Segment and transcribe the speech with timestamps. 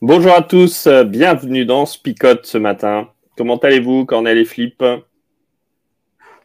[0.00, 3.08] Bonjour à tous, euh, bienvenue dans Spicote ce matin.
[3.36, 4.80] Comment allez-vous, Cornel et Flip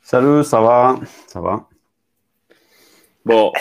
[0.02, 0.95] Salut, ça va?
[1.28, 1.67] Ça va?
[3.23, 3.53] Bon.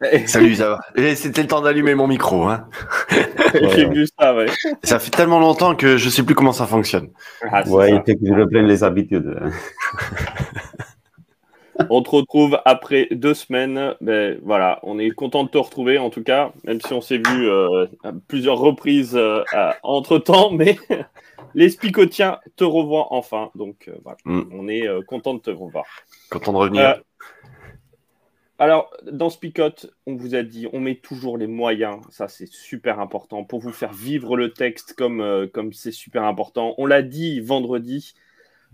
[0.26, 0.80] Salut, ça va.
[0.96, 2.48] Eh, c'était le temps d'allumer mon micro.
[2.48, 2.68] Hein.
[3.76, 4.46] J'ai vu ça, ouais.
[4.82, 7.10] Ça fait tellement longtemps que je sais plus comment ça fonctionne.
[7.52, 9.38] Ah, ouais, il faut que je reprenne les habitudes.
[11.90, 13.94] On te retrouve après deux semaines.
[14.00, 17.18] Ben, voilà, on est content de te retrouver en tout cas, même si on s'est
[17.18, 19.42] vu euh, à plusieurs reprises euh,
[19.82, 20.76] entre temps, mais
[21.54, 23.50] les spicotiens te revoient enfin.
[23.54, 24.42] Donc euh, voilà, mm.
[24.52, 25.86] on est content de te revoir.
[26.30, 27.00] Content de revenir.
[28.58, 32.98] alors, dans Spicote, on vous a dit, on met toujours les moyens, ça c'est super
[32.98, 36.74] important, pour vous faire vivre le texte comme comme c'est super important.
[36.78, 38.14] On l'a dit vendredi,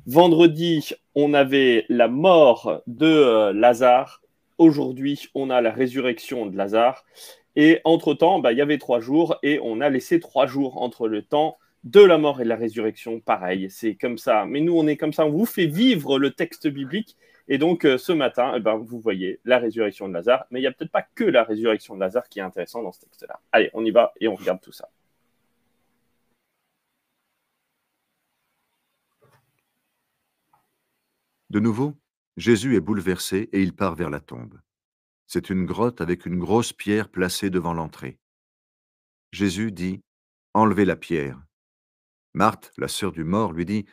[0.07, 4.21] Vendredi, on avait la mort de euh, Lazare.
[4.59, 7.07] Aujourd'hui, on a la résurrection de Lazare.
[7.57, 11.09] Et entre-temps, bah, il y avait trois jours et on a laissé trois jours entre
[11.09, 13.19] le temps de la mort et de la résurrection.
[13.21, 14.45] Pareil, c'est comme ça.
[14.47, 17.17] Mais nous, on est comme ça, on vous fait vivre le texte biblique.
[17.49, 20.45] Et donc, euh, ce matin, eh ben, vous voyez la résurrection de Lazare.
[20.51, 22.93] Mais il n'y a peut-être pas que la résurrection de Lazare qui est intéressante dans
[22.93, 23.41] ce texte-là.
[23.53, 24.91] Allez, on y va et on regarde tout ça.
[31.55, 31.97] De nouveau,
[32.37, 34.61] Jésus est bouleversé et il part vers la tombe.
[35.29, 38.19] C'est une grotte avec une grosse pierre placée devant l'entrée.
[39.31, 40.03] Jésus dit
[40.53, 41.41] Enlevez la pierre.
[42.33, 43.87] Marthe, la sœur du mort, lui dit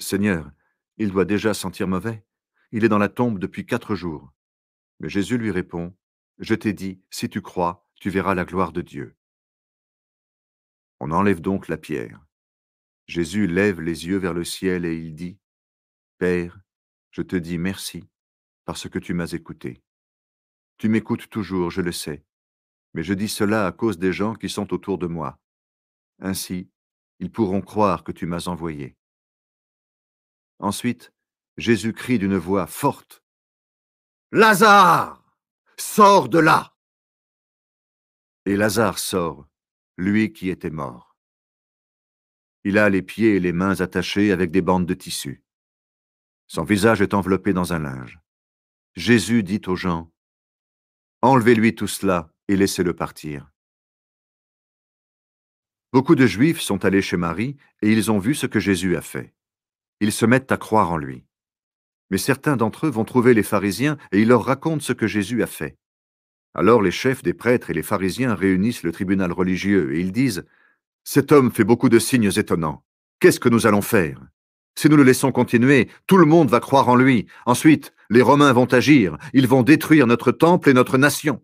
[0.00, 0.50] Seigneur,
[0.96, 2.26] il doit déjà sentir mauvais.
[2.72, 4.32] Il est dans la tombe depuis quatre jours.
[4.98, 5.96] Mais Jésus lui répond
[6.38, 9.14] Je t'ai dit, si tu crois, tu verras la gloire de Dieu.
[10.98, 12.26] On enlève donc la pierre.
[13.06, 15.38] Jésus lève les yeux vers le ciel et il dit
[16.18, 16.63] Père,
[17.14, 18.08] je te dis merci
[18.64, 19.80] parce que tu m'as écouté.
[20.78, 22.24] Tu m'écoutes toujours, je le sais,
[22.92, 25.38] mais je dis cela à cause des gens qui sont autour de moi.
[26.18, 26.68] Ainsi,
[27.20, 28.96] ils pourront croire que tu m'as envoyé.
[30.58, 31.12] Ensuite,
[31.56, 33.22] Jésus crie d'une voix forte.
[34.32, 35.38] Lazare,
[35.76, 36.76] sors de là.
[38.44, 39.46] Et Lazare sort,
[39.96, 41.16] lui qui était mort.
[42.64, 45.43] Il a les pieds et les mains attachés avec des bandes de tissu.
[46.46, 48.20] Son visage est enveloppé dans un linge.
[48.94, 50.10] Jésus dit aux gens,
[51.22, 53.50] Enlevez-lui tout cela et laissez-le partir.
[55.92, 59.00] Beaucoup de Juifs sont allés chez Marie et ils ont vu ce que Jésus a
[59.00, 59.32] fait.
[60.00, 61.24] Ils se mettent à croire en lui.
[62.10, 65.42] Mais certains d'entre eux vont trouver les pharisiens et ils leur racontent ce que Jésus
[65.42, 65.78] a fait.
[66.52, 70.44] Alors les chefs des prêtres et les pharisiens réunissent le tribunal religieux et ils disent
[71.04, 72.84] Cet homme fait beaucoup de signes étonnants.
[73.18, 74.20] Qu'est-ce que nous allons faire?
[74.76, 77.26] Si nous le laissons continuer, tout le monde va croire en lui.
[77.46, 79.16] Ensuite, les Romains vont agir.
[79.32, 81.42] Ils vont détruire notre temple et notre nation.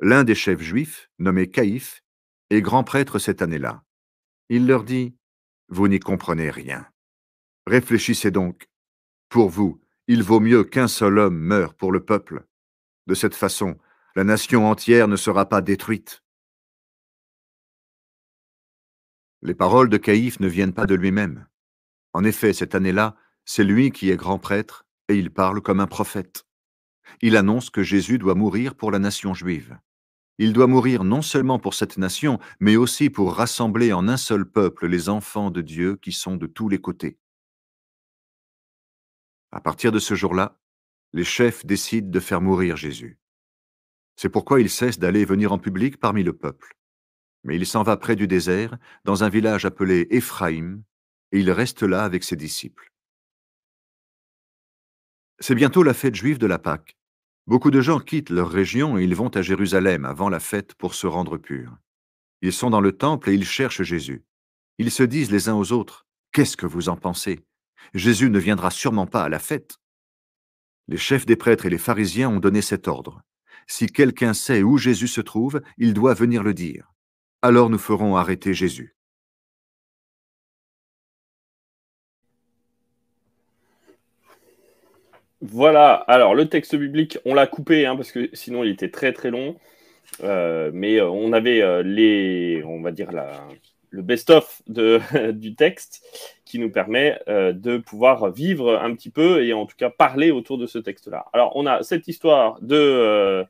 [0.00, 2.02] L'un des chefs juifs, nommé Caïphe,
[2.50, 3.84] est grand prêtre cette année-là.
[4.48, 5.14] Il leur dit,
[5.68, 6.86] Vous n'y comprenez rien.
[7.66, 8.68] Réfléchissez donc.
[9.28, 12.44] Pour vous, il vaut mieux qu'un seul homme meure pour le peuple.
[13.06, 13.78] De cette façon,
[14.16, 16.22] la nation entière ne sera pas détruite.
[19.42, 21.46] Les paroles de Caïphe ne viennent pas de lui-même.
[22.12, 25.88] En effet, cette année-là, c'est lui qui est grand prêtre, et il parle comme un
[25.88, 26.46] prophète.
[27.22, 29.78] Il annonce que Jésus doit mourir pour la nation juive.
[30.38, 34.48] Il doit mourir non seulement pour cette nation, mais aussi pour rassembler en un seul
[34.48, 37.18] peuple les enfants de Dieu qui sont de tous les côtés.
[39.50, 40.60] À partir de ce jour-là,
[41.12, 43.18] les chefs décident de faire mourir Jésus.
[44.14, 46.76] C'est pourquoi ils cessent d'aller et venir en public parmi le peuple.
[47.44, 50.82] Mais il s'en va près du désert, dans un village appelé Éphraïm,
[51.32, 52.92] et il reste là avec ses disciples.
[55.40, 56.96] C'est bientôt la fête juive de la Pâque.
[57.48, 60.94] Beaucoup de gens quittent leur région et ils vont à Jérusalem avant la fête pour
[60.94, 61.76] se rendre purs.
[62.42, 64.24] Ils sont dans le temple et ils cherchent Jésus.
[64.78, 67.40] Ils se disent les uns aux autres, Qu'est-ce que vous en pensez?
[67.92, 69.78] Jésus ne viendra sûrement pas à la fête.
[70.86, 73.22] Les chefs des prêtres et les pharisiens ont donné cet ordre.
[73.66, 76.91] Si quelqu'un sait où Jésus se trouve, il doit venir le dire
[77.42, 78.94] alors nous ferons arrêter Jésus.
[85.40, 89.12] Voilà, alors le texte biblique, on l'a coupé hein, parce que sinon il était très
[89.12, 89.56] très long.
[90.22, 93.10] Euh, mais euh, on avait euh, les, on va dire
[93.90, 96.02] le best-of du texte
[96.44, 100.58] qui nous permet de pouvoir vivre un petit peu et en tout cas parler autour
[100.58, 101.26] de ce texte-là.
[101.32, 103.44] Alors on a cette histoire de,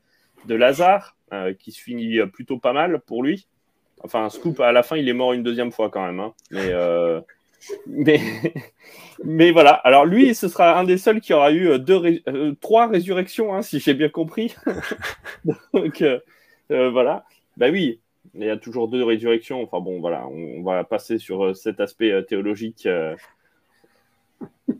[0.45, 1.15] de Lazare
[1.59, 3.47] qui se finit plutôt pas mal pour lui.
[4.03, 6.19] Enfin, Scoop, à la fin, il est mort une deuxième fois quand même.
[6.19, 6.33] Hein.
[6.51, 6.71] Mais,
[7.87, 8.19] mais,
[9.23, 9.71] mais voilà.
[9.71, 12.21] Alors lui, ce sera un des seuls qui aura eu deux
[12.61, 14.55] trois résurrections, hein, si j'ai bien compris.
[15.73, 16.03] Donc
[16.71, 17.25] euh, voilà.
[17.57, 17.99] Ben oui,
[18.33, 19.61] il y a toujours deux résurrections.
[19.61, 22.87] Enfin bon, voilà, on, va passer sur euh, cet aspect euh, théologique.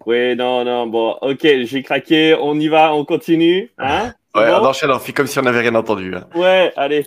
[0.05, 3.71] Oui, non, non, bon, ok, j'ai craqué, on y va, on continue.
[3.77, 6.13] Hein ouais, on enchaîne, on fait comme si on n'avait rien entendu.
[6.15, 6.27] Hein.
[6.35, 7.05] Ouais, allez.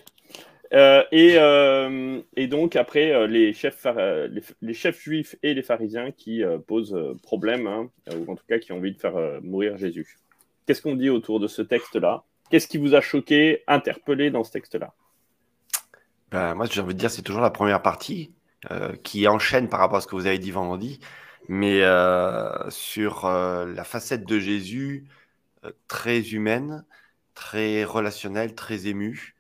[0.73, 1.37] Et,
[2.37, 3.87] et, donc, après, les, chefs,
[4.61, 8.73] les, chefs juifs et les pharisiens qui posent problème, hein, ou en tout cas qui
[8.73, 10.19] ont envie de faire mourir Jésus.
[10.67, 12.25] Qu'est-ce qu'on dit autour de ce texte-là?
[12.51, 14.95] Qu'est-ce qui vous a choqué, interpellé dans ce texte-là?
[16.31, 18.33] Ben, Moi, j'ai envie de dire, c'est toujours la première partie
[18.73, 20.99] euh, qui enchaîne par rapport à ce que vous avez dit vendredi,
[21.49, 25.07] mais euh, sur euh, la facette de Jésus
[25.89, 26.85] très humaine,
[27.35, 29.36] très relationnelle, très émue.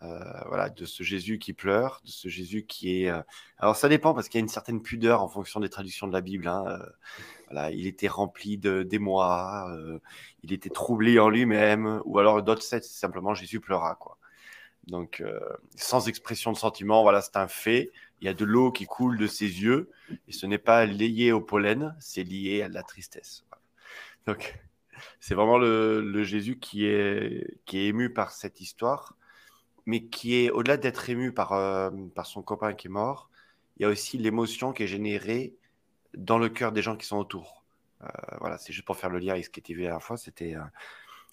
[0.00, 3.12] Voilà, de ce Jésus qui pleure, de ce Jésus qui est.
[3.58, 6.12] Alors ça dépend parce qu'il y a une certaine pudeur en fonction des traductions de
[6.12, 6.46] la Bible.
[6.46, 6.78] Hein,
[7.72, 9.98] il était rempli d'émoi, euh,
[10.42, 14.18] il était troublé en lui-même, ou alors d'autres c'est simplement Jésus pleura quoi.
[14.86, 15.40] Donc euh,
[15.76, 17.90] sans expression de sentiment, voilà, c'est un fait.
[18.20, 19.90] Il y a de l'eau qui coule de ses yeux,
[20.28, 23.44] et ce n'est pas lié au pollen, c'est lié à la tristesse.
[24.26, 24.58] Donc
[25.20, 29.16] c'est vraiment le, Jésus qui est, qui est ému par cette histoire,
[29.86, 33.30] mais qui est au-delà d'être ému par, euh, par son copain qui est mort,
[33.76, 35.54] il y a aussi l'émotion qui est générée
[36.16, 37.64] dans le cœur des gens qui sont autour.
[38.02, 38.06] Euh,
[38.40, 40.16] voilà, c'est juste pour faire le lien avec ce qui était vu la dernière fois.
[40.16, 40.62] C'était, euh,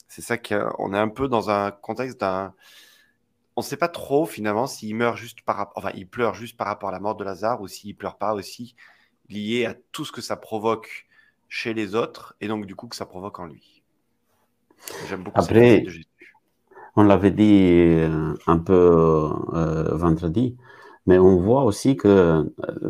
[0.07, 2.53] c'est ça qu'on est un peu dans un contexte d'un.
[3.55, 6.67] On ne sait pas trop finalement s'il meurt juste par enfin, il pleure juste par
[6.67, 8.75] rapport à la mort de Lazare ou s'il pleure pas aussi
[9.29, 11.07] lié à tout ce que ça provoque
[11.49, 13.83] chez les autres et donc du coup que ça provoque en lui.
[15.09, 15.83] J'aime beaucoup Après,
[16.95, 17.61] on l'avait dit
[17.99, 19.31] euh, un peu
[19.93, 20.57] vendredi,
[21.07, 22.43] mais on voit aussi que, euh,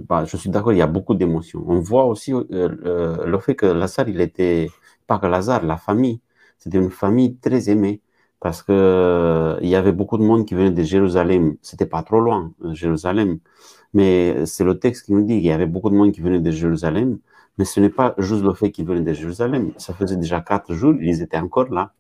[0.08, 1.64] bah, je suis d'accord, il y a beaucoup d'émotions.
[1.68, 4.70] On voit aussi euh, euh, le fait que Lazare, il était,
[5.08, 6.20] pas que Lazare, la famille,
[6.58, 8.02] c'était une famille très aimée
[8.40, 11.56] parce que il y avait beaucoup de monde qui venait de Jérusalem.
[11.62, 13.40] C'était pas trop loin, Jérusalem.
[13.94, 16.40] Mais c'est le texte qui nous dit qu'il y avait beaucoup de monde qui venait
[16.40, 17.20] de Jérusalem.
[17.58, 19.74] Mais ce n'est pas juste le fait qu'ils venaient de Jérusalem.
[19.78, 21.94] Ça faisait déjà quatre jours, ils étaient encore là.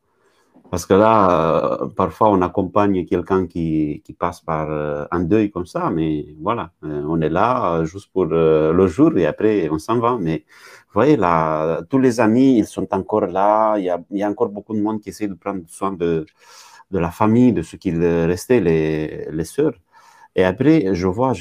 [0.71, 5.65] Parce que là, euh, parfois, on accompagne quelqu'un qui, passe par euh, un deuil comme
[5.65, 9.99] ça, mais voilà, euh, on est là juste pour le jour et après, on s'en
[9.99, 10.17] va.
[10.17, 10.45] Mais
[10.87, 13.77] vous voyez, là, tous les amis, ils sont encore là.
[13.79, 16.25] Il y a, encore beaucoup de monde qui essaie de prendre soin de,
[16.91, 19.73] la famille, de ce qu'il restait, les, sœurs.
[20.37, 21.33] Et après, je vois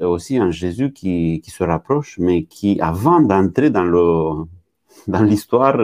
[0.00, 5.76] aussi un Jésus qui, se rapproche, mais qui, avant d'entrer dans l'histoire,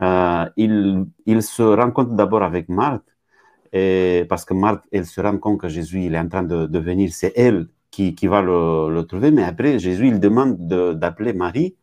[0.00, 3.16] il, il, se rencontre d'abord avec Marthe,
[4.28, 7.10] parce que Marthe, elle se rend compte que Jésus il est en train de, venir,
[7.12, 10.56] c'est elle qui, va le, trouver, mais après, Jésus, il demande
[10.98, 11.76] d'appeler Marie,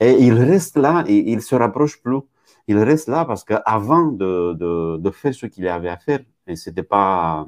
[0.00, 2.20] et il reste là, et il se rapproche plus.
[2.68, 7.46] Il reste là parce qu'avant de, faire ce qu'il avait à faire, et c'était pas,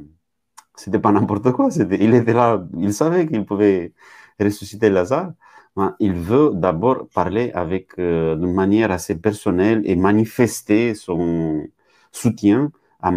[0.76, 3.92] c'était pas n'importe quoi, il était là, il savait qu'il pouvait
[4.40, 5.32] ressusciter Lazare,
[5.98, 11.66] Il veut d'abord parler avec euh, d'une manière assez personnelle et manifester son
[12.12, 13.10] soutien à,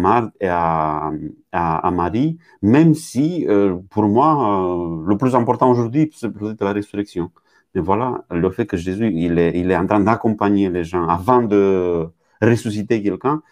[1.92, 7.30] Marie, même si euh, pour moi, euh, le plus important aujourd'hui, c'est peut-être la résurrection.
[7.74, 11.06] Mais voilà, le fait que Jésus, il est, il est en train d'accompagner les gens
[11.08, 12.08] avant de
[12.42, 13.42] ressusciter quelqu'un,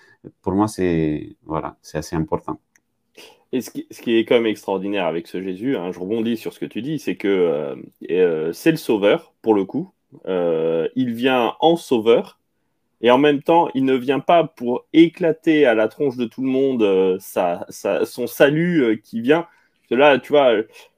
[0.42, 2.58] pour moi, c'est voilà, c'est assez important.
[3.52, 6.58] Et ce qui, est quand même extraordinaire avec ce Jésus, hein, je rebondis sur ce
[6.58, 7.76] que tu dis, c'est que euh,
[8.10, 9.92] euh, c'est le sauveur, pour le coup.
[10.26, 12.40] Euh, il vient en sauveur,
[13.02, 16.42] et en même temps, il ne vient pas pour éclater à la tronche de tout
[16.42, 19.46] le monde son salut qui vient.
[19.90, 20.54] Là, tu vois,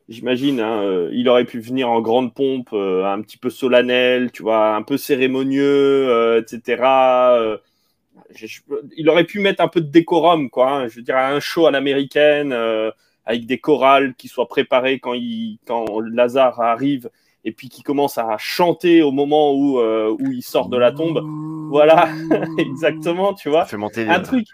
[0.08, 4.74] j'imagine, hein, il aurait pu venir en grande pompe, un petit peu solennel, tu vois,
[4.74, 7.58] un peu cérémonieux, etc
[8.96, 10.70] il aurait pu mettre un peu de décorum, quoi.
[10.70, 10.88] Hein.
[10.88, 12.90] je veux dire, un show à l'américaine euh,
[13.24, 17.10] avec des chorales qui soient préparées quand, il, quand Lazare arrive
[17.44, 20.92] et puis qui commence à chanter au moment où, euh, où il sort de la
[20.92, 21.22] tombe.
[21.70, 22.08] Voilà,
[22.58, 23.64] exactement, tu vois.
[23.64, 24.46] fait monter un truc.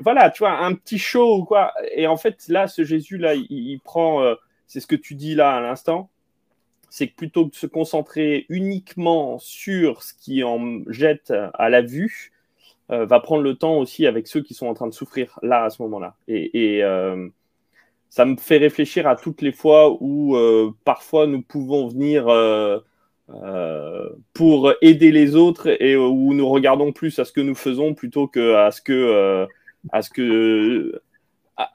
[0.00, 1.72] Voilà, tu vois, un petit show ou quoi.
[1.94, 4.22] Et en fait, là, ce Jésus-là, il, prend.
[4.22, 4.34] Euh,
[4.66, 6.10] c'est ce que tu dis là à l'instant,
[6.90, 11.80] c'est que plutôt que de se concentrer uniquement sur ce qui en jette à la
[11.80, 12.32] vue,
[12.90, 15.64] euh, va prendre le temps aussi avec ceux qui sont en train de souffrir là
[15.64, 16.14] à ce moment-là.
[16.26, 17.28] Et, euh,
[18.08, 22.24] ça me fait réfléchir à toutes les fois où euh, parfois nous pouvons venir
[24.32, 28.26] pour aider les autres et où nous regardons plus à ce que nous faisons plutôt
[28.26, 29.46] que à ce que
[29.92, 31.02] à ce que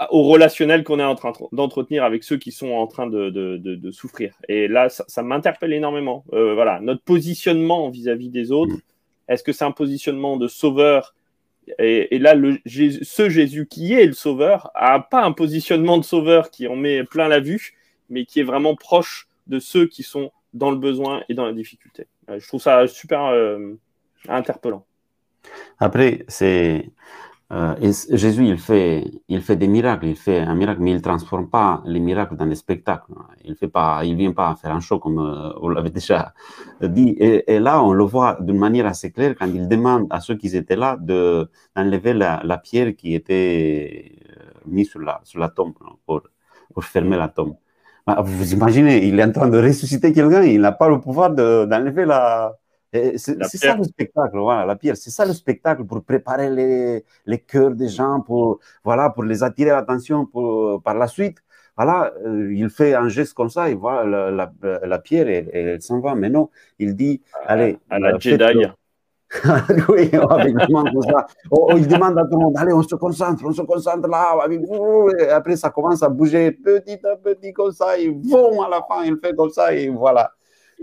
[0.10, 4.34] au relationnel qu'on est en train d'entretenir avec ceux qui sont en train de, souffrir.
[4.50, 6.26] Et là, ça, m'interpelle énormément.
[6.32, 8.74] voilà, notre positionnement vis-à-vis des autres,
[9.28, 11.16] est-ce que c'est un positionnement de sauveur?
[11.80, 16.68] Et, là, ce Jésus qui est le sauveur a pas un positionnement de sauveur qui
[16.68, 17.74] en met plein la vue,
[18.10, 21.54] mais qui est vraiment proche de ceux qui sont dans le besoin et dans la
[21.54, 22.08] difficulté.
[22.30, 23.74] Euh, je trouve ça super euh,
[24.28, 24.86] interpellant.
[25.80, 26.90] Après, c'est
[27.54, 27.76] euh,
[28.10, 31.50] Jésus, il fait, il fait des miracles, il fait un miracle, mais il ne transforme
[31.50, 33.12] pas les miracles dans des spectacles.
[33.44, 36.34] Il ne vient pas faire un show comme euh, on l'avait déjà
[36.82, 37.16] dit.
[37.20, 40.48] Et, là, on le voit d'une manière assez claire quand il demande à ceux qui
[40.56, 45.74] étaient là d'enlever la, la, pierre qui était euh, mise sur la, sur la tombe
[46.08, 46.22] pour,
[46.74, 47.56] pour fermer la tombe.
[48.08, 51.30] Bah, vous imaginez, il est en train de ressusciter quelqu'un, il n'a pas le pouvoir
[51.32, 52.54] d'enlever la,
[52.94, 54.96] c'est ça le spectacle, voilà, la pierre.
[54.98, 59.44] C'est ça le spectacle pour préparer les, les cœurs des gens, pour, voilà, pour les
[59.44, 60.28] attirer l'attention
[60.84, 61.38] par la suite.
[61.76, 65.82] Voilà, euh, il fait un geste comme ça, et voilà, la, la, pierre, elle, elle
[65.82, 66.14] s'en va.
[66.14, 67.80] Mais non, il dit, allez.
[67.90, 68.68] À la euh, Jedi.
[69.90, 71.26] oui, avec comme ça.
[71.50, 74.08] Oh, oh, il demande à tout le monde, allez, on se concentre, on se concentre
[74.08, 74.38] là.
[75.20, 77.98] Et après, ça commence à bouger petit à petit comme ça.
[77.98, 80.32] Et boum, à la fin, il fait comme ça, et voilà.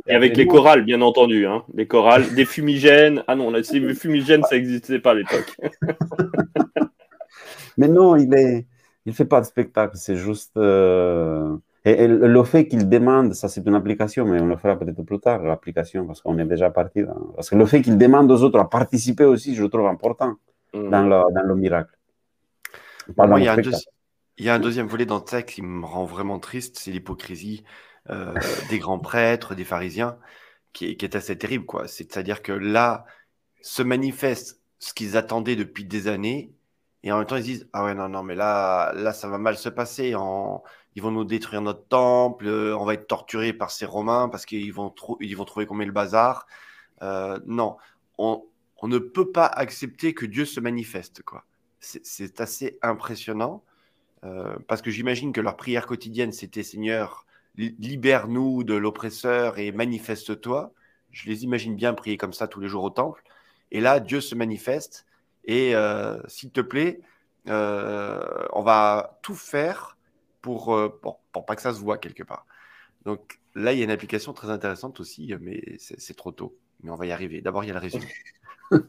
[0.07, 1.47] Et avec les chorales, bien entendu.
[1.47, 1.65] Hein.
[1.75, 3.23] Les chorales, des fumigènes.
[3.27, 3.63] Ah non, les
[3.95, 5.57] fumigènes, ça n'existait pas à l'époque.
[7.79, 8.61] Mais non, il ne
[9.07, 9.97] il fait pas de spectacle.
[9.97, 10.57] C'est juste.
[10.57, 15.03] Euh, et, le fait qu'il demande, ça c'est une application, mais on le fera peut-être
[15.03, 17.03] plus tard, l'application, parce qu'on est déjà parti.
[17.35, 20.35] Parce que le fait qu'il demande aux autres à participer aussi, je le trouve important
[20.75, 20.91] mm.
[20.91, 21.97] dans, le, dans, le, miracle.
[23.09, 23.63] il, y a un
[24.37, 26.91] il y a un deuxième volet dans le texte qui me rend vraiment triste, c'est
[26.91, 27.65] l'hypocrisie
[28.09, 28.35] euh,
[28.71, 30.19] des grands prêtres, des pharisiens,
[30.73, 31.67] qui est, assez terrible.
[31.67, 31.89] quoi.
[31.89, 33.05] C'est-à-dire que là,
[33.61, 36.53] se manifeste ce qu'ils attendaient depuis des années,
[37.03, 39.39] et en même temps, ils disent Ah ouais, non, non, mais là, là ça va
[39.39, 40.15] mal se passer.
[40.15, 40.63] En...
[40.97, 44.73] Ils vont nous détruire notre temple, on va être torturés par ces Romains parce qu'ils
[44.73, 46.47] vont, ils vont trouver qu'on met le bazar.
[47.03, 47.77] Euh, non,
[48.19, 48.45] on,
[48.79, 51.23] on, ne peut pas accepter que Dieu se manifeste.
[51.23, 51.45] quoi.
[51.79, 53.63] C'est assez impressionnant
[54.25, 57.25] euh, parce que j'imagine que leur prière quotidienne, c'était Seigneur,
[57.57, 60.73] libère-nous de l'oppresseur et manifeste-toi.
[61.11, 63.23] Je les imagine bien prier comme ça tous les jours au temple.
[63.71, 65.07] Et là, Dieu se manifeste.
[65.45, 67.01] Et euh, s'il te plaît,
[67.49, 68.21] euh,
[68.53, 69.97] on va tout faire
[70.43, 72.47] pour, euh, pour pas que ça se voit quelque part.
[73.05, 76.57] Donc là, il y a une application très intéressante aussi, mais c'est trop tôt.
[76.83, 77.41] Mais on va y arriver.
[77.41, 78.07] D'abord, il y a le résumé.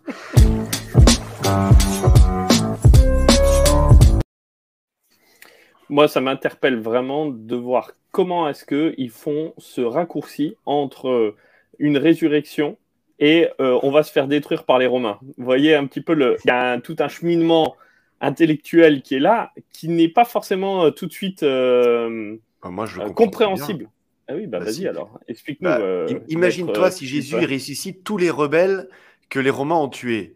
[5.89, 11.35] Moi, ça m'interpelle vraiment de voir comment est-ce qu'ils font ce raccourci entre
[11.79, 12.77] une résurrection
[13.21, 15.19] et euh, on va se faire détruire par les Romains.
[15.37, 16.37] Vous voyez un petit peu, le...
[16.43, 17.75] il y a tout un cheminement
[18.19, 22.87] intellectuel qui est là, qui n'est pas forcément euh, tout de suite euh, ah, Moi,
[22.87, 23.89] je compréhensible.
[24.27, 25.69] Ah oui, bah, bah vas-y alors, explique-nous.
[25.69, 28.89] Bah, imagine-toi si Jésus ressuscite tous les rebelles
[29.29, 30.35] que les Romains ont tués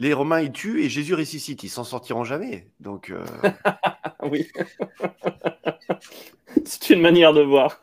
[0.00, 1.62] les Romains ils tuent et Jésus ressuscite.
[1.62, 2.68] Ils s'en sortiront jamais.
[2.80, 3.10] Donc.
[3.10, 3.24] Euh,
[4.22, 4.48] oui.
[6.64, 7.80] c'est une manière de voir.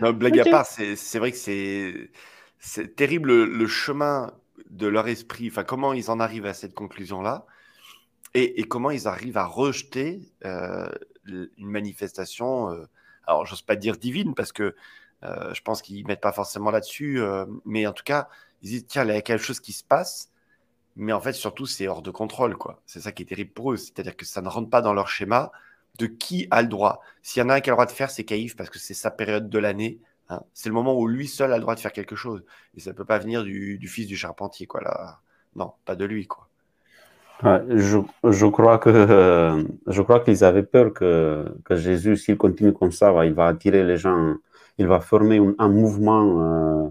[0.00, 4.32] non, blague à part, c'est vrai que c'est terrible le, chemin
[4.70, 5.48] de leur esprit.
[5.48, 7.46] Enfin, comment ils en arrivent à cette conclusion-là
[8.34, 10.88] et, comment ils arrivent à rejeter euh,
[11.24, 12.70] une manifestation.
[12.70, 12.86] Euh,
[13.26, 14.76] alors, j'ose pas dire divine parce que
[15.22, 17.20] je pense qu'ils mettent pas forcément là-dessus,
[17.64, 18.28] mais en tout cas
[18.62, 20.30] ils disent tiens, il y a quelque chose qui se passe,
[20.96, 22.82] mais en fait, surtout, c'est hors de contrôle, quoi.
[22.84, 25.08] C'est ça qui est terrible pour eux, c'est-à-dire que ça ne rentre pas dans leur
[25.08, 25.52] schéma
[25.98, 27.00] de qui a le droit.
[27.22, 28.78] S'il y en a un qui a le droit de faire, c'est Caïf, parce que
[28.78, 30.00] c'est sa période de l'année.
[30.28, 30.42] Hein.
[30.54, 32.44] C'est le moment où lui seul a le droit de faire quelque chose.
[32.76, 34.80] Et ça ne peut pas venir du, fils du charpentier, quoi.
[34.82, 35.20] Là.
[35.54, 36.48] Non, pas de lui, quoi.
[37.42, 42.92] je, je, crois que je crois qu'ils avaient peur que, que Jésus, s'il continue comme
[42.92, 44.34] ça, il va attirer les gens,
[44.78, 46.88] il va former un, mouvement euh,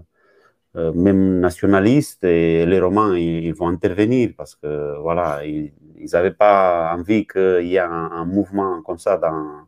[0.76, 5.72] euh, même nationalistes et les Romains ils, vont intervenir parce que voilà ils
[6.12, 9.66] n'avaient pas envie qu'il y ait un, mouvement comme ça dans,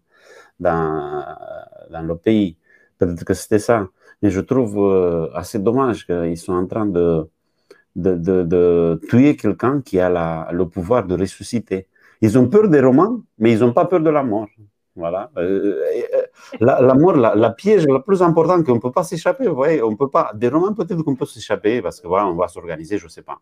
[0.58, 1.24] dans,
[1.90, 2.56] dans le pays.
[2.98, 3.88] Peut-être que c'était ça.
[4.22, 7.26] Mais je trouve euh, assez dommage qu'ils sont en train de,
[7.96, 8.14] de,
[8.44, 11.88] de, tuer quelqu'un qui a la, le pouvoir de ressusciter.
[12.20, 14.48] Ils ont peur des Romains, mais ils n'ont pas peur de la mort.
[14.96, 15.30] Voilà.
[15.36, 15.82] Euh,
[16.60, 20.10] la, mort, la, piège la plus importante qu'on ne peut pas s'échapper, vous on peut
[20.10, 20.32] pas.
[20.34, 23.22] Des romans, peut-être qu'on peut s'échapper parce que voilà, on va s'organiser, je ne sais
[23.22, 23.40] pas.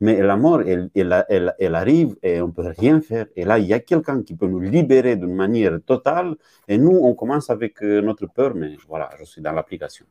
[0.00, 3.26] Mais la mort, elle, elle, elle, arrive et on ne peut rien faire.
[3.36, 6.34] Et là, il y a quelqu'un qui peut nous libérer d'une manière totale.
[6.68, 10.04] Et nous, on commence avec notre peur, mais voilà, je suis dans l'application.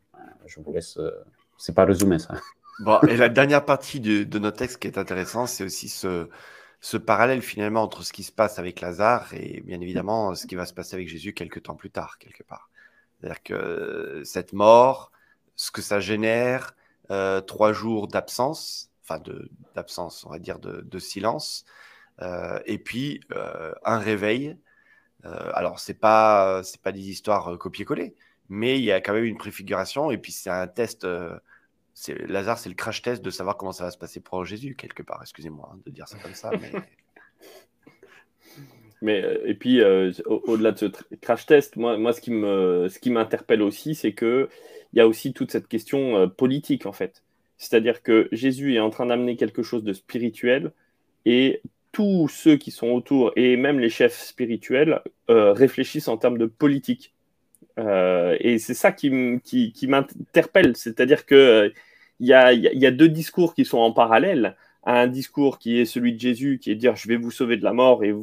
[0.45, 0.98] Je vous laisse.
[1.57, 2.36] C'est pas résumé ça.
[2.79, 6.27] Bon, et la dernière partie de, de notre texte qui est intéressante, c'est aussi ce,
[6.82, 10.56] ce parallèle finalement entre ce qui se passe avec Lazare et bien évidemment ce qui
[10.56, 12.70] va se passer avec Jésus quelques temps plus tard, quelque part.
[13.20, 15.12] C'est-à-dire que cette mort,
[15.56, 16.76] ce que ça génère,
[17.12, 19.22] euh, trois jours d'absence, enfin
[19.76, 21.66] d'absence, on va dire de, de silence,
[22.22, 24.58] euh, et puis euh, un réveil.
[25.26, 28.16] Euh, alors c'est pas c'est pas des histoires copier-coller,
[28.50, 31.06] mais il y a quand même une préfiguration et puis c'est un test
[32.27, 35.03] Lazare, c'est le crash test de savoir comment ça va se passer pour Jésus, quelque
[35.03, 35.19] part.
[35.21, 36.51] Excusez-moi hein, de dire ça comme ça.
[39.01, 39.24] Mais...
[39.24, 40.86] Euh, et puis, euh, au-delà de ce
[41.21, 44.50] crash test, moi, moi ce qui me, ce qui m'interpelle aussi, c'est que
[44.93, 47.24] il y a aussi toute cette question euh, politique, en fait.
[47.57, 50.71] C'est-à-dire que Jésus est en train d'amener quelque chose de spirituel
[51.25, 56.45] et tous ceux qui sont autour, et même les chefs spirituels, réfléchissent en termes de
[56.45, 57.13] politique.
[58.40, 59.10] Et c'est ça qui,
[59.88, 60.76] m'interpelle.
[60.76, 61.72] C'est-à-dire que
[62.22, 62.34] il y
[62.86, 64.56] a, deux discours qui sont en parallèle.
[64.84, 67.64] Un discours qui est celui de Jésus, qui est dire je vais vous sauver de
[67.64, 68.14] la mort et,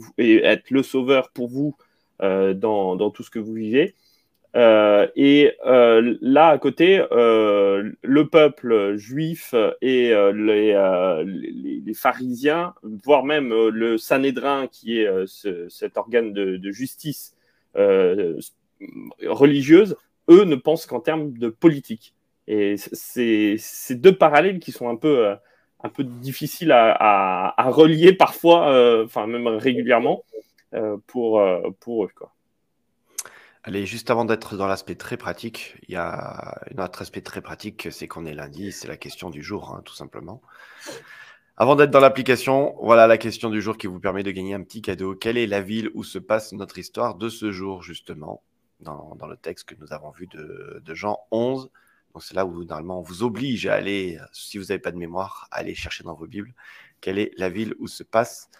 [0.44, 1.76] être le sauveur pour vous
[2.22, 3.94] euh, dans, tout ce que vous vivez.
[4.56, 12.74] Euh, et euh, là, à côté, le peuple juif et les, pharisiens,
[13.04, 15.08] voire même le Sanhédrin, qui est
[15.68, 17.34] cet organe de justice
[19.26, 19.96] religieuse,
[20.28, 22.14] eux ne pensent qu'en termes de politique.
[22.46, 25.36] Et c'est ces deux parallèles qui sont un peu, euh,
[25.82, 30.24] un peu difficiles à, à, relier parfois, euh, enfin même régulièrement,
[30.74, 31.42] euh, pour,
[31.80, 32.10] pour eux.
[32.14, 32.32] Quoi.
[33.64, 37.42] Allez, juste avant d'être dans l'aspect très pratique, il y a un autre aspect très
[37.42, 40.40] pratique, c'est qu'on est lundi, c'est la question du jour, hein, tout simplement.
[41.58, 44.62] Avant d'être dans l'application, voilà la question du jour qui vous permet de gagner un
[44.62, 45.14] petit cadeau.
[45.16, 48.42] Quelle est la ville où se passe notre histoire de ce jour, justement,
[48.80, 51.70] dans, dans le texte que nous avons vu de, de Jean 11,
[52.20, 55.48] c'est là où normalement on vous oblige à aller, si vous n'avez pas de mémoire,
[55.50, 56.52] à aller chercher dans vos Bibles
[57.00, 58.50] quelle est la ville où se passe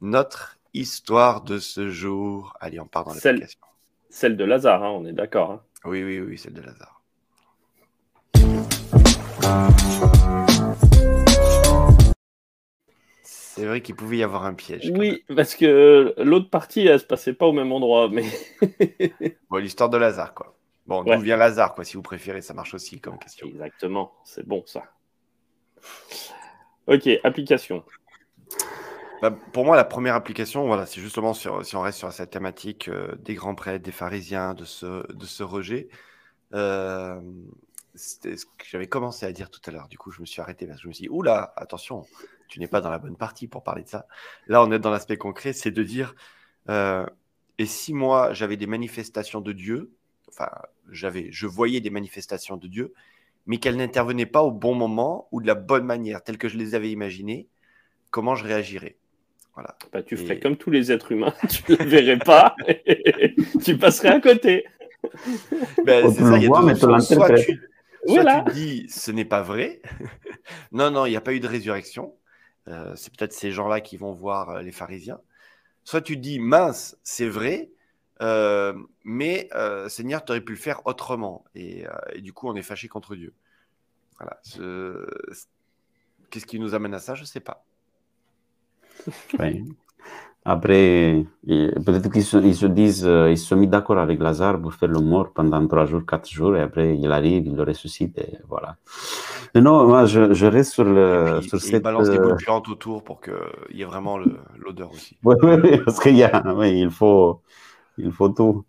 [0.00, 2.56] notre histoire de ce jour.
[2.60, 3.60] Allez, on part dans l'application.
[4.08, 5.50] Celle de Lazare, hein, on est d'accord.
[5.52, 5.62] Hein.
[5.84, 7.02] Oui, oui, oui, celle de Lazare.
[13.54, 14.90] C'est vrai qu'il pouvait y avoir un piège.
[14.96, 18.24] Oui, parce que l'autre partie, elle se passait pas au même endroit, mais.
[19.48, 20.56] bon, l'histoire de Lazare, quoi.
[20.88, 23.46] Bon, d'où vient Lazare, quoi, si vous préférez, ça marche aussi comme question.
[23.46, 24.82] Exactement, c'est bon ça.
[26.88, 27.84] Ok, application.
[29.22, 32.30] Bah, pour moi, la première application, voilà, c'est justement sur, si on reste sur cette
[32.30, 35.88] thématique euh, des grands prêtres, des pharisiens, de ce, de ce rejet.
[36.54, 37.20] Euh,
[37.94, 39.86] c'était ce que j'avais commencé à dire tout à l'heure.
[39.86, 42.04] Du coup, je me suis arrêté parce que je me suis dit, oula, attention,
[42.54, 44.06] tu n'es pas dans la bonne partie pour parler de ça.
[44.46, 46.14] Là, on est dans l'aspect concret, c'est de dire,
[46.68, 47.04] euh,
[47.58, 49.90] et si moi, j'avais des manifestations de Dieu,
[50.28, 50.48] enfin,
[50.88, 52.94] j'avais, je voyais des manifestations de Dieu,
[53.46, 56.56] mais qu'elles n'intervenaient pas au bon moment ou de la bonne manière, telle que je
[56.56, 57.48] les avais imaginées,
[58.12, 58.98] comment je réagirais?
[59.54, 59.76] Voilà.
[59.92, 62.54] Bah, tu ferais comme tous les êtres humains, tu ne les verrais pas,
[63.64, 64.64] tu passerais à côté.
[65.84, 67.60] Ben, c'est ça, il y a Soit tu,
[68.06, 69.82] tu dis ce n'est pas vrai.
[70.72, 72.14] non, non, il n'y a pas eu de résurrection.
[72.68, 75.20] Euh, c'est peut-être ces gens-là qui vont voir euh, les pharisiens.
[75.84, 77.70] Soit tu dis mince, c'est vrai,
[78.22, 78.72] euh,
[79.04, 79.50] mais
[79.88, 81.44] Seigneur, tu aurais pu le faire autrement.
[81.54, 81.84] Et,
[82.18, 83.34] du coup, on est fâché contre Dieu.
[84.18, 84.40] Voilà.
[86.30, 87.14] Qu'est-ce qui nous amène à ça?
[87.14, 87.64] Je ne sais pas.
[90.46, 95.00] Après, peut-être qu'ils se, disent, ils se sont mis d'accord avec Lazare pour faire le
[95.00, 98.76] mort pendant trois jours, quatre jours, et après il arrive, il le ressuscite, voilà.
[99.54, 101.40] Mais non, moi je, je reste sur le.
[101.42, 102.36] sur cette, il balance des boules
[102.66, 103.34] autour pour qu'il
[103.76, 105.16] y ait vraiment l'odeur aussi.
[105.24, 107.40] Oui, oui, parce qu'il y a, oui, il faut,
[107.98, 108.64] il faut tout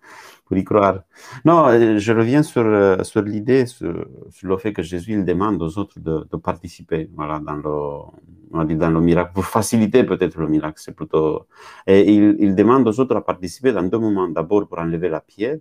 [0.45, 1.01] pour y croire.
[1.43, 4.05] Non, euh, je reviens sur, euh, sur l'idée, sur,
[4.43, 8.63] le fait que Jésus il demande aux autres de, de participer voilà, dans, le, on
[8.63, 10.79] dit dans le miracle, pour faciliter peut-être le miracle.
[10.79, 11.47] C'est plutôt...
[11.87, 14.27] Et il, il, demande aux autres de participer dans deux moments.
[14.27, 15.57] D'abord pour enlever la pierre,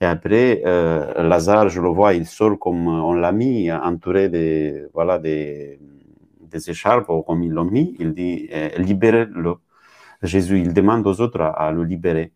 [0.00, 4.90] et après, euh, Lazare, je le vois, il sort comme on l'a mis, entouré de,
[4.94, 5.78] voilà, des,
[6.40, 7.96] des écharpes, comme ils l'ont mis.
[8.00, 9.54] Il dit, libérez-le.
[10.22, 12.32] Jésus, il demande aux autres à, le libérer.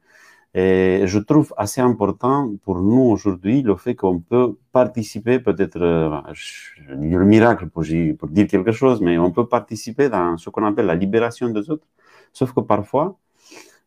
[0.55, 6.21] Et je trouve assez important pour nous aujourd'hui le fait qu'on peut participer, peut-être, euh,
[6.33, 10.65] je dis le miracle pour, dire quelque chose, mais on peut participer dans ce qu'on
[10.65, 11.87] appelle la libération des autres.
[12.33, 13.19] Sauf que parfois,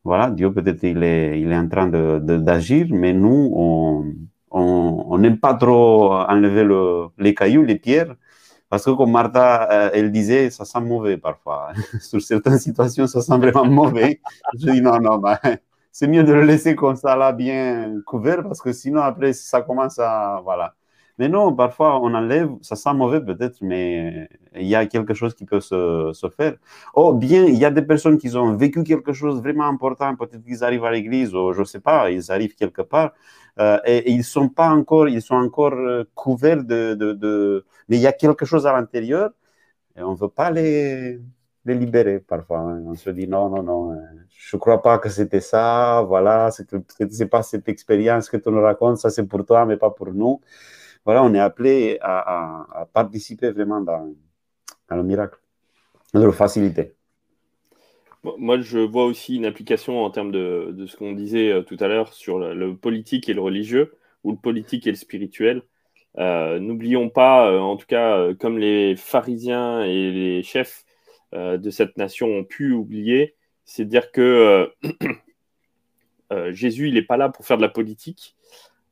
[0.04, 4.06] voilà, Dieu peut-être il est, il est en train d'agir, de, d'agir, mais nous, on
[4.52, 8.16] on n'aime pas trop enlever le, les cailloux, les pierres,
[8.70, 11.72] parce que comme Martha, euh, elle disait, ça sent mauvais parfois.
[12.02, 14.22] Sur certaines situations, ça sent vraiment mauvais.
[14.60, 15.40] Je dis non, non, bah,
[15.92, 19.62] c'est mieux de le laisser comme ça là, bien couvert, parce que sinon après, ça
[19.62, 20.42] commence à...
[20.44, 20.76] Voilà.
[21.20, 25.36] Mais non, parfois on enlève, ça sent mauvais peut-être, mais il y a quelque chose
[25.36, 26.56] qui peut se, se, faire.
[26.94, 30.42] Oh, bien, il y a des personnes qui ont vécu quelque chose vraiment important, peut-être
[30.46, 33.12] qu'ils arrivent à l'église, ou je ne sais pas, ils arrivent quelque part,
[33.60, 37.98] euh, et, ils sont pas encore, ils sont encore euh, couverts de, de, de, mais
[37.98, 39.32] il y a quelque chose à l'intérieur,
[39.98, 41.20] et on ne veut pas les,
[41.66, 42.60] les libérer parfois.
[42.60, 42.84] Hein.
[42.88, 43.96] On se dit non, non, non, euh,
[44.30, 46.64] je crois pas que c'était ça, voilà, ce
[47.02, 50.14] n'est pas cette expérience que tu nous racontes, ça c'est pour toi, mais pas pour
[50.14, 50.40] nous
[51.10, 54.14] voilà, on est appelé à, participer vraiment dans,
[54.92, 55.40] le miracle,
[56.14, 56.94] de le faciliter.
[58.38, 61.88] Moi, je vois aussi une application en termes de, ce qu'on disait euh, tout à
[61.88, 65.64] l'heure sur le, politique et le religieux, ou le politique et le spirituel.
[66.20, 70.86] Euh, n'oublions pas, euh, en tout cas, comme les pharisiens et les chefs
[71.34, 73.34] de cette nation ont pu oublier,
[73.66, 74.72] c'est dire que
[76.52, 78.36] Jésus, il n'est pas là pour faire de la politique,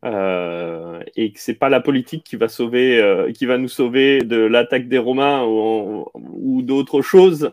[0.05, 4.19] euh, et que c'est pas la politique qui va sauver, euh, qui va nous sauver
[4.19, 7.51] de l'attaque des Romains ou, d'autres choses,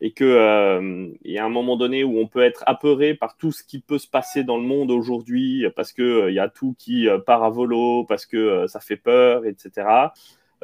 [0.00, 3.52] et que euh, y a un moment donné où on peut être apeuré par tout
[3.52, 6.74] ce qui peut se passer dans le monde aujourd'hui, parce que il y a tout
[6.78, 9.86] qui part à volo, parce que ça fait peur, etc.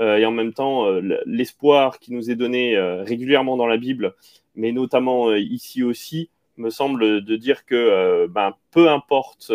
[0.01, 0.87] et en même temps,
[1.27, 4.15] l'espoir qui nous est donné régulièrement dans la Bible,
[4.55, 9.53] mais notamment ici aussi, me semble de dire que ben, peu importe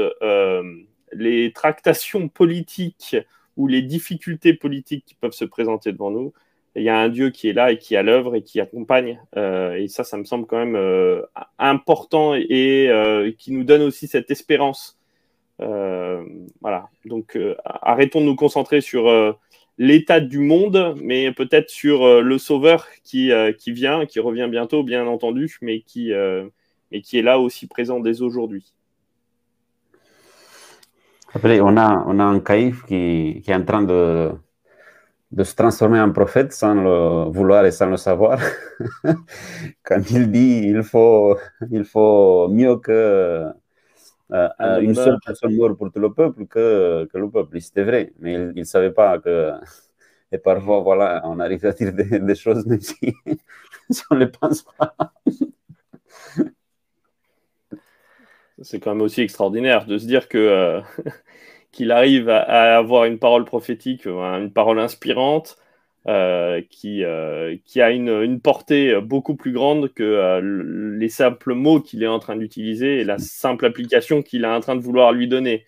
[1.16, 3.16] les tractations politiques
[3.58, 6.34] ou les difficultés politiques qui peuvent se présenter devant nous,
[6.76, 9.22] il y a un Dieu qui est là et qui à l'œuvre et qui accompagne.
[9.38, 11.22] Euh, et ça, ça me semble quand même euh,
[11.60, 14.98] important et euh, qui nous donne aussi cette espérance.
[15.60, 16.90] voilà.
[17.06, 19.06] Donc, arrêtons de nous concentrer sur
[19.78, 23.32] l'état du monde, mais peut-être sur le Sauveur qui,
[23.68, 28.74] vient, qui revient bientôt, bien entendu, mais qui est là aussi présent dès aujourd'hui.
[31.34, 34.32] Après, on a, on a un caïf qui, qui est en train de,
[35.32, 38.40] de se transformer en prophète sans le vouloir et sans le savoir.
[39.84, 41.38] Quand il dit il faut,
[41.72, 43.52] il faut mieux que
[44.34, 44.50] euh,
[44.82, 47.62] une seule personne meure pour tout le peuple que, que le peuple.
[47.62, 49.54] C'était vrai, mais il ne savait pas que.
[50.32, 52.96] Et parfois, voilà, on arrive à dire des, des choses même si,
[53.92, 54.96] si on ne les pense pas.
[58.62, 60.82] C'est quand même aussi extraordinaire de se dire que euh,
[61.72, 65.58] qu'il arrive à, avoir une parole prophétique, une parole inspirante,
[66.08, 70.40] euh, qui, euh, qui a une, une, portée beaucoup plus grande que
[71.00, 74.60] les simples mots qu'il est en train d'utiliser et la simple application qu'il est en
[74.60, 75.66] train de vouloir lui donner.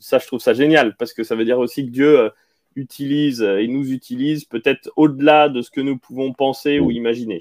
[0.00, 2.30] Ça, je trouve ça génial parce que ça veut dire aussi que Dieu
[2.76, 7.40] utilise et nous utilise peut-être au-delà de ce que nous pouvons penser ou imaginer.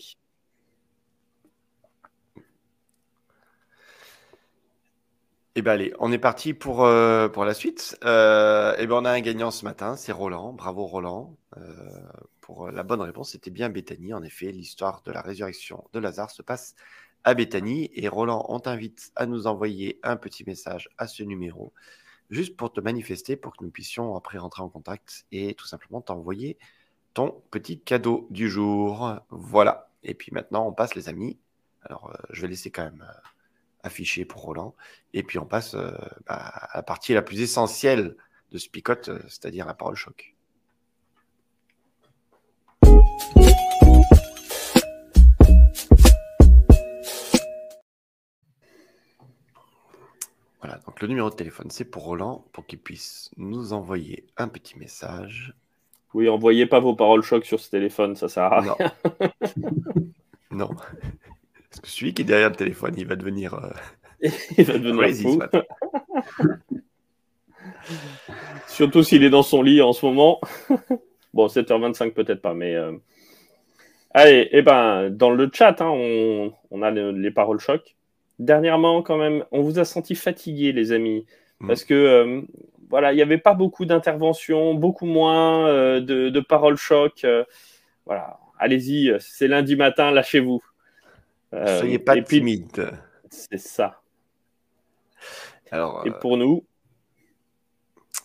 [5.60, 7.98] Eh bien, allez, on est parti pour, euh, pour la suite.
[8.04, 10.54] Euh, eh ben, on a un gagnant ce matin, c'est Roland.
[10.54, 11.36] Bravo, Roland.
[11.58, 12.00] Euh,
[12.42, 14.14] pour la bonne réponse, c'était bien Béthanie.
[14.14, 16.76] En effet, l'histoire de la résurrection de Lazare se passe
[17.24, 17.90] à Béthanie.
[17.96, 21.74] Et Roland, on t'invite à nous envoyer un petit message à ce numéro,
[22.30, 26.02] juste pour te manifester, pour que nous puissions après rentrer en contact et tout simplement
[26.02, 26.60] t'envoyer
[27.16, 29.12] ton petit cadeau du jour.
[29.32, 29.90] Voilà.
[30.04, 31.40] Et puis maintenant, on passe, les amis.
[31.82, 33.04] Alors, je vais laisser quand même
[33.84, 34.76] affiché pour Roland.
[35.14, 35.92] Et puis on passe euh,
[36.26, 38.16] bah, à la partie la plus essentielle
[38.52, 40.36] de ce picote, euh, c'est-à-dire la parole choc.
[50.62, 54.48] Voilà, donc le numéro de téléphone, c'est pour Roland, pour qu'il puisse nous envoyer un
[54.48, 55.54] petit message.
[56.14, 58.76] Oui, envoyez pas vos paroles choc sur ce téléphone, ça sert à rien.
[60.52, 60.70] non.
[61.78, 63.54] Parce que celui qui est derrière le téléphone, il va devenir.
[63.54, 63.70] Euh,
[64.58, 65.40] il va devenir fou.
[68.68, 70.42] Surtout s'il est dans son lit en ce moment.
[71.36, 72.74] bon, 7h25 peut-être pas, mais.
[72.74, 72.94] Euh,
[74.10, 77.96] allez, et eh ben, dans le chat, hein, on, a les paroles choc.
[78.40, 81.28] Dernièrement, quand même, on vous a senti fatigué, les amis.
[81.60, 81.68] Mm.
[81.68, 82.42] Parce que, euh,
[82.90, 87.24] voilà, il n'y avait pas beaucoup d'interventions, beaucoup moins de, de, paroles choc.
[88.08, 90.64] voilà, allez-y, c'est lundi matin, lâchez-vous.
[91.54, 93.00] Euh, Soyez pas timide.
[93.30, 94.02] C'est ça.
[95.72, 96.66] Alors, et pour nous,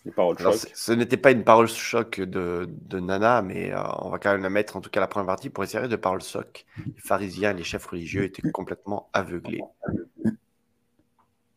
[0.05, 0.55] les paroles choc.
[0.75, 4.43] Ce n'était pas une parole choc de, de Nana, mais euh, on va quand même
[4.43, 6.67] la mettre, en tout cas la première partie, pour essayer de paroles choc.
[6.87, 9.63] Les pharisiens, les chefs religieux étaient complètement aveuglés.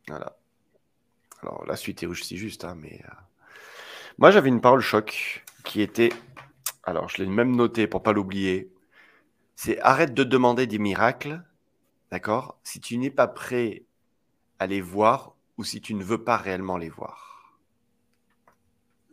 [0.08, 0.38] Voilà.
[1.42, 3.14] Alors la suite est aussi juste, hein, mais euh,
[4.18, 6.10] moi j'avais une parole choc qui était,
[6.84, 8.72] alors je l'ai même noté pour pas l'oublier,
[9.56, 11.44] c'est arrête de demander des miracles,
[12.12, 13.86] d'accord, si tu n'es pas prêt
[14.60, 17.58] à les voir ou si tu ne veux pas réellement les voir.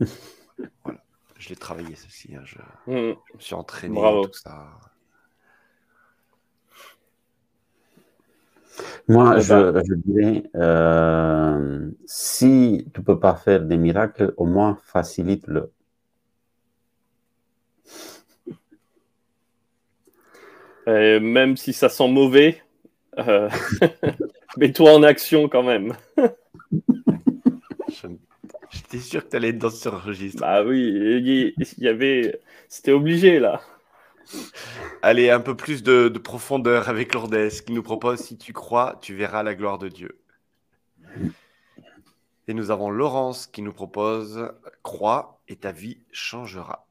[0.85, 1.03] voilà,
[1.39, 3.15] je l'ai travaillé ceci, hein, je, Mm.
[3.25, 4.27] je me suis entraîné Bravo.
[4.27, 4.79] tout ça.
[9.09, 9.83] Moi, Eh je, ben.
[9.87, 15.73] je dirais, euh, si tu peux pas faire des miracles, au moins facilite-le.
[20.87, 22.63] Et même si ça sent mauvais,
[23.19, 23.49] euh,
[24.57, 25.95] mets-toi en action quand même.
[27.89, 28.07] Je-
[28.71, 30.41] J'étais sûr que tu allais être dans ce registre.
[30.41, 33.61] Bah oui, il y avait, c'était obligé là.
[35.03, 38.99] Allez, un peu plus de, de profondeur avec Lourdes qui nous propose Si tu crois,
[39.03, 40.19] tu verras la gloire de Dieu.
[42.49, 44.51] Et nous avons Laurence qui nous propose
[44.83, 46.87] Crois et ta vie changera.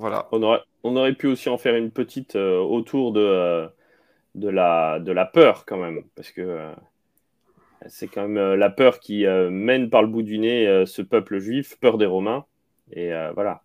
[0.00, 0.28] Voilà.
[0.32, 3.68] On aurait, on aurait pu aussi en faire une petite euh, autour de, euh,
[4.34, 6.72] de, la, de la peur quand même, parce que euh,
[7.86, 10.86] c'est quand même euh, la peur qui euh, mène par le bout du nez euh,
[10.86, 12.46] ce peuple juif, peur des Romains.
[12.92, 13.62] Et euh, voilà.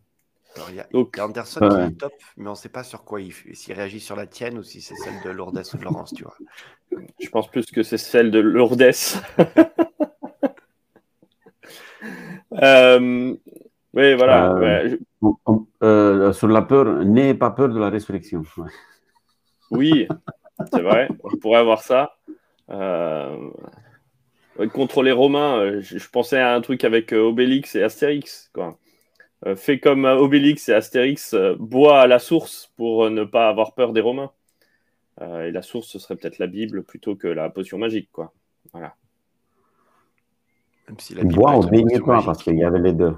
[0.57, 1.69] Alors, il y a, Donc, Anderson Ouais.
[1.69, 3.33] qui est top, mais on ne sait pas sur quoi il.
[3.33, 6.23] S'il réagit sur la tienne ou si c'est celle de Lourdes ou de Laurence, tu
[6.23, 6.35] vois.
[7.19, 8.91] je pense plus que c'est celle de Lourdes.
[12.61, 13.35] Euh,
[13.95, 14.51] oui, voilà.
[14.51, 18.43] Euh, ouais, je- On- on- euh, sur la peur, n'aie pas peur de la résurrection.
[18.57, 18.69] Ouais.
[19.71, 20.07] Oui,
[20.71, 22.15] c'est vrai, on pourrait avoir ça.
[22.69, 23.49] Euh,
[24.59, 28.51] ouais, Contre les Romains, je, je pensais à un truc avec Obélix et Astérix.
[28.53, 28.77] Quoi.
[29.47, 33.73] Euh, fais comme Obélix et Astérix, euh, bois à la source pour ne pas avoir
[33.73, 34.31] peur des Romains.
[35.21, 38.09] Euh, et la source, ce serait peut-être la Bible plutôt que la potion magique.
[38.11, 38.31] Quoi.
[38.71, 38.93] Voilà.
[40.87, 43.15] Même si la Bible Bois ou parce qu'il y avait les deux.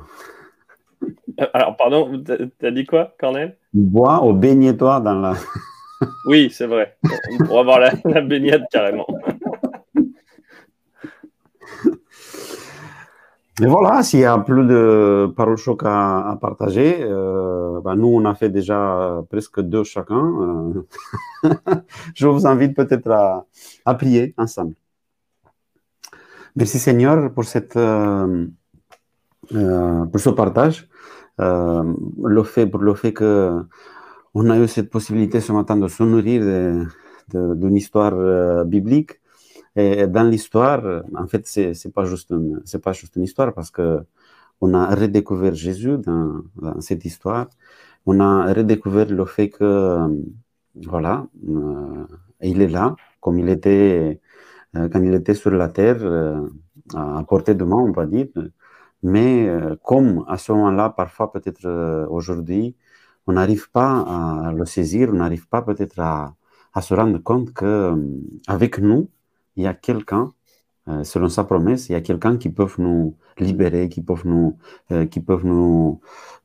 [1.04, 2.24] Euh, alors, pardon,
[2.60, 3.58] t'as dit quoi, Cornel?
[3.74, 5.34] Bois ou baigne-toi dans la.
[6.28, 6.96] Oui, c'est vrai.
[7.32, 9.08] On pourrait avoir la, la baignade carrément.
[13.60, 18.10] Mais voilà, s'il y a plus de paroles choc à, à partager, euh, bah, nous,
[18.10, 20.24] on a fait déjà presque deux chacun.
[21.44, 21.52] euh.
[22.14, 23.48] Je vous invite peut-être à,
[23.84, 24.76] à prier ensemble.
[26.56, 28.46] Merci Seigneur pour, cette, euh,
[29.56, 30.87] euh, pour ce partage,
[31.40, 31.84] euh,
[32.24, 33.62] le fait, pour le fait que
[34.34, 36.42] on a eu cette possibilité ce matin de se nourrir
[37.34, 39.20] d'une histoire euh, biblique.
[39.76, 42.34] Et dans l'histoire, en fait, c'est pas juste
[42.84, 44.00] pas juste une histoire parce que
[44.62, 46.42] on a redécouvert Jésus dans,
[46.80, 47.48] cette histoire.
[48.08, 50.00] On a redécouvert le fait que,
[50.76, 52.06] voilà, euh,
[52.42, 54.20] il est là, comme il était
[54.74, 56.00] quand il était sur la terre,
[56.96, 58.28] à portée de main, on va dire.
[59.08, 62.76] Mais euh, comme à ce moment-là, parfois, peut-être euh, aujourd'hui,
[63.28, 63.92] on n'arrive pas
[64.48, 66.34] à le saisir, on n'arrive pas peut-être à,
[66.82, 67.96] se rendre compte que euh,
[68.48, 69.10] avec nous,
[69.56, 70.34] il y a quelqu'un,
[70.90, 74.58] euh, selon sa promesse, il y a quelqu'un qui peut nous libérer, qui peut nous,
[75.12, 76.02] qui peut nous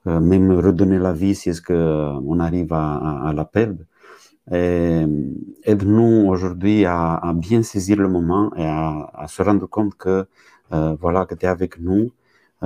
[0.07, 3.83] même redonner la vie si est-ce que euh, on arrive à, à- la perdre.
[5.71, 10.27] Aide-nous aujourd'hui à, bien saisir le moment et à, se rendre compte que
[10.71, 12.11] voilà que tu es avec nous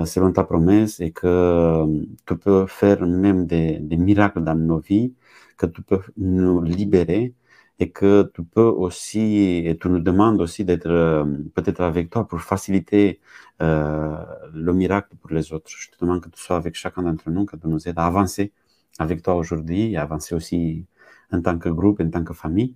[0.05, 1.87] selon ta promesse et que euh,
[2.27, 5.15] tu peux faire même des, des miracles dans nos vies,
[5.57, 7.35] que tu peux nous libérer
[7.79, 12.27] et que tu peux aussi, et tu nous demandes aussi d'être euh, peut-être avec toi
[12.27, 13.21] pour faciliter
[13.63, 14.17] euh,
[14.55, 15.69] le miracle pour les autres.
[15.69, 18.07] Je te demande que tu sois avec chacun d'entre nous, que tu nous aides à
[18.07, 18.53] avancer
[18.99, 20.87] avec toi aujourd'hui et avancer aussi
[21.33, 22.75] en tant que groupe, en tant que famille,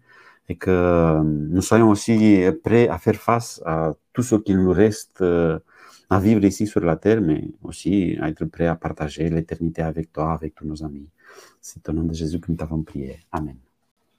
[0.48, 4.72] et que euh, nous soyons aussi prêts à faire face à tout ce qu'il nous
[4.72, 5.58] reste euh,
[6.10, 10.12] à vivre ici sur la terre, mais aussi à être prêts à partager l'éternité avec
[10.12, 11.08] toi, avec tous nos amis.
[11.60, 13.20] C'est au nom de Jésus que nous t'avons prié.
[13.30, 13.56] Amen.